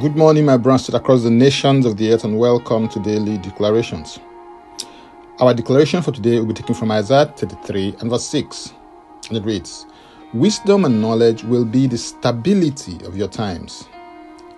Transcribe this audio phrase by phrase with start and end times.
[0.00, 4.18] Good morning, my brothers across the nations of the earth, and welcome to Daily Declarations.
[5.38, 8.72] Our declaration for today will be taken from Isaiah 33 and verse 6,
[9.28, 9.84] and it reads
[10.32, 13.86] Wisdom and knowledge will be the stability of your times,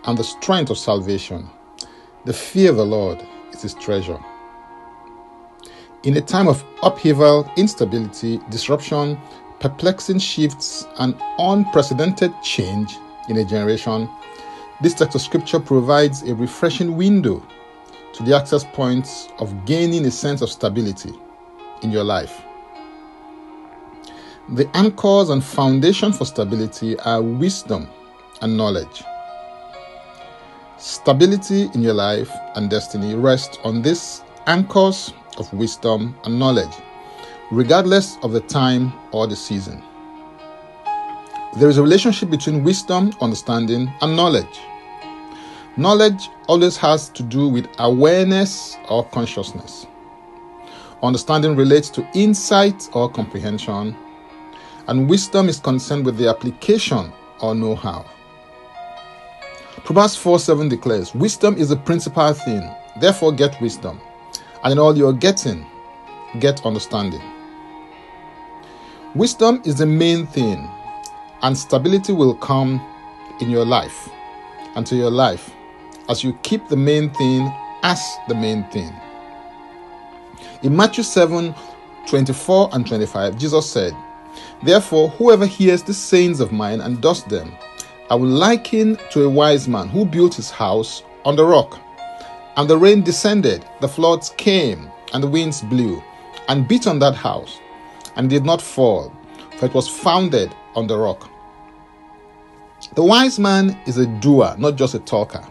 [0.05, 1.51] and the strength of salvation.
[2.27, 3.21] The fear of the Lord
[3.53, 4.21] is his treasure.
[6.05, 9.19] In a time of upheaval, instability, disruption,
[9.59, 12.97] perplexing shifts, and unprecedented change
[13.29, 14.09] in a generation,
[14.81, 17.47] this text of scripture provides a refreshing window
[18.13, 21.13] to the access points of gaining a sense of stability
[21.83, 22.43] in your life.
[24.51, 27.89] The anchors and foundation for stability are wisdom
[28.43, 29.03] and knowledge.
[30.77, 36.75] Stability in your life and destiny rests on these anchors of wisdom and knowledge,
[37.51, 39.83] regardless of the time or the season.
[41.57, 44.61] There is a relationship between wisdom, understanding, and knowledge.
[45.77, 49.87] Knowledge always has to do with awareness or consciousness.
[51.01, 53.97] Understanding relates to insight or comprehension,
[54.89, 58.05] and wisdom is concerned with the application or know how.
[59.85, 62.69] Proverbs 4 7 declares, Wisdom is the principal thing,
[63.01, 64.01] therefore get wisdom,
[64.65, 65.65] and in all you're getting,
[66.41, 67.23] get understanding.
[69.15, 70.69] Wisdom is the main thing,
[71.43, 72.81] and stability will come
[73.41, 74.09] in your life
[74.77, 75.51] and to your life
[76.09, 78.93] as you keep the main thing as the main thing.
[80.63, 81.55] In Matthew 7
[82.07, 83.97] 24 and 25, Jesus said,
[84.63, 87.55] Therefore, whoever hears the sayings of mine and does them,
[88.11, 91.81] I will liken to a wise man who built his house on the rock.
[92.57, 96.03] And the rain descended, the floods came, and the winds blew,
[96.49, 97.59] and beat on that house,
[98.17, 99.13] and did not fall,
[99.59, 101.31] for it was founded on the rock.
[102.95, 105.45] The wise man is a doer, not just a talker.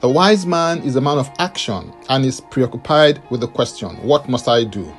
[0.00, 4.28] The wise man is a man of action and is preoccupied with the question, What
[4.28, 4.92] must I do?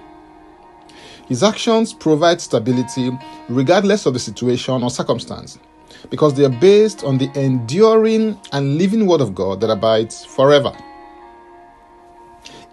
[1.28, 3.12] His actions provide stability
[3.50, 5.58] regardless of the situation or circumstance
[6.10, 10.72] because they are based on the enduring and living Word of God that abides forever.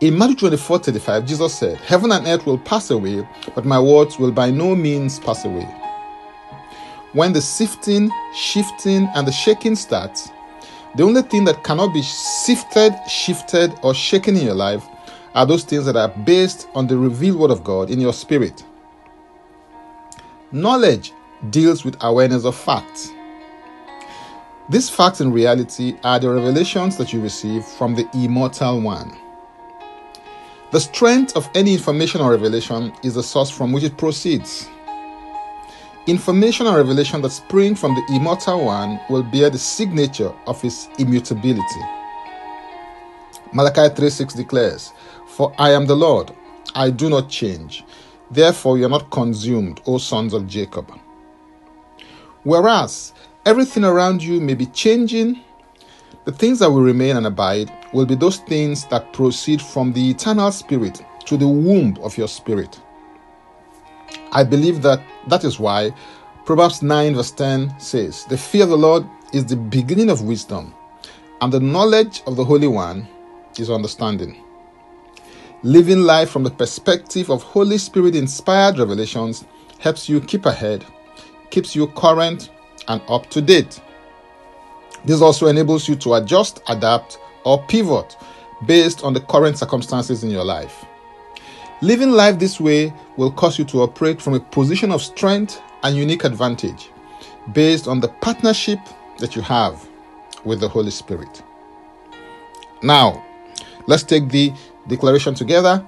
[0.00, 4.18] In Matthew 24 35, Jesus said, Heaven and earth will pass away, but my words
[4.18, 5.68] will by no means pass away.
[7.12, 10.30] When the sifting, shifting, and the shaking starts,
[10.94, 14.84] the only thing that cannot be sifted, shifted, or shaken in your life
[15.34, 18.64] are those things that are based on the revealed Word of God in your spirit.
[20.52, 21.12] Knowledge
[21.50, 23.10] deals with awareness of facts.
[24.68, 29.16] These facts in reality are the revelations that you receive from the Immortal One.
[30.70, 34.68] The strength of any information or revelation is the source from which it proceeds.
[36.06, 40.88] Information and revelation that spring from the Immortal One will bear the signature of his
[40.98, 41.80] immutability.
[43.52, 44.92] Malachi 3:6 declares,
[45.26, 46.32] For I am the Lord,
[46.74, 47.84] I do not change.
[48.30, 50.90] Therefore, you are not consumed, O sons of Jacob.
[52.44, 53.12] Whereas
[53.44, 55.40] everything around you may be changing,
[56.24, 60.10] the things that will remain and abide will be those things that proceed from the
[60.10, 62.80] eternal spirit to the womb of your spirit.
[64.32, 65.92] I believe that that is why
[66.44, 70.74] Proverbs 9, verse 10 says, The fear of the Lord is the beginning of wisdom,
[71.40, 73.06] and the knowledge of the Holy One
[73.58, 74.42] is understanding.
[75.62, 79.44] Living life from the perspective of Holy Spirit inspired revelations
[79.78, 80.84] helps you keep ahead,
[81.50, 82.50] keeps you current
[82.88, 83.80] and up to date.
[85.04, 88.16] This also enables you to adjust, adapt, or pivot
[88.66, 90.84] based on the current circumstances in your life.
[91.82, 95.96] Living life this way will cause you to operate from a position of strength and
[95.96, 96.90] unique advantage
[97.52, 98.78] based on the partnership
[99.18, 99.88] that you have
[100.44, 101.42] with the Holy Spirit.
[102.82, 103.24] Now,
[103.86, 104.52] let's take the
[104.88, 105.84] declaration together,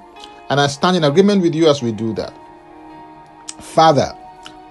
[0.48, 2.32] and I stand in agreement with you as we do that.
[3.60, 4.16] Father,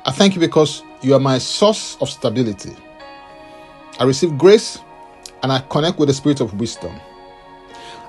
[0.05, 2.75] I thank you because you are my source of stability.
[3.99, 4.79] I receive grace
[5.43, 6.99] and I connect with the spirit of wisdom.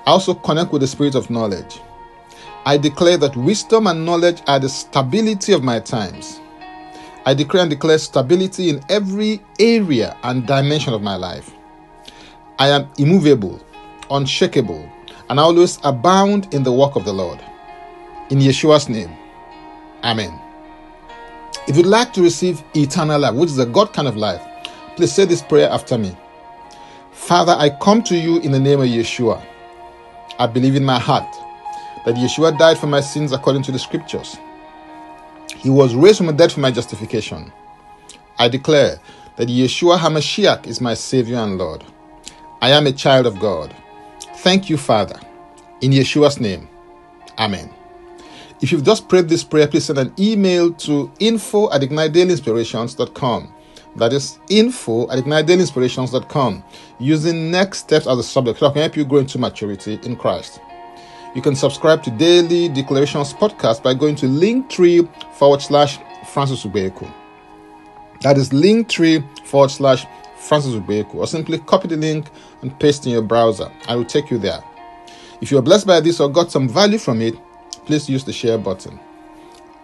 [0.05, 1.79] I also connect with the spirit of knowledge.
[2.65, 6.39] I declare that wisdom and knowledge are the stability of my times.
[7.25, 11.51] I declare and declare stability in every area and dimension of my life.
[12.59, 13.59] I am immovable,
[14.09, 14.89] unshakable,
[15.29, 17.39] and always abound in the work of the Lord.
[18.29, 19.11] In Yeshua's name,
[20.03, 20.39] Amen.
[21.67, 24.41] If you'd like to receive eternal life, which is a God kind of life,
[24.95, 26.15] please say this prayer after me.
[27.11, 29.45] Father, I come to you in the name of Yeshua.
[30.39, 31.42] I believe in my heart
[32.05, 34.37] that Yeshua died for my sins according to the scriptures.
[35.55, 37.51] He was raised from the dead for my justification.
[38.37, 38.99] I declare
[39.37, 41.83] that Yeshua HaMashiach is my Savior and Lord.
[42.61, 43.75] I am a child of God.
[44.37, 45.19] Thank you, Father.
[45.81, 46.67] In Yeshua's name,
[47.37, 47.73] Amen.
[48.61, 53.53] If you've just prayed this prayer, please send an email to info at ignitedailyinspirations.com.
[53.97, 56.63] That is info at ignitedailyinspirations.com
[56.99, 60.59] using next steps as a subject I can help you grow into maturity in Christ.
[61.35, 65.97] You can subscribe to Daily Declarations podcast by going to linktree forward slash
[66.31, 67.11] Francis Ubeku.
[68.21, 70.05] That is linktree forward slash
[70.37, 72.27] Francis Ubeku, or simply copy the link
[72.61, 73.71] and paste in your browser.
[73.87, 74.63] I will take you there.
[75.41, 77.33] If you are blessed by this or got some value from it,
[77.85, 78.99] please use the share button.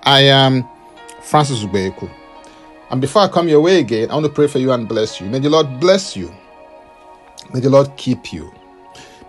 [0.03, 0.69] I am
[1.21, 2.09] Francis Ubeku.
[2.91, 5.19] And before I come your way again, I want to pray for you and bless
[5.19, 5.27] you.
[5.27, 6.31] May the Lord bless you.
[7.53, 8.53] May the Lord keep you.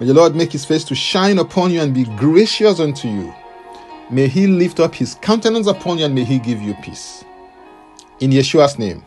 [0.00, 3.34] May the Lord make his face to shine upon you and be gracious unto you.
[4.10, 7.22] May he lift up his countenance upon you and may he give you peace.
[8.20, 9.04] In Yeshua's name.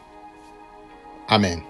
[1.30, 1.64] Amen.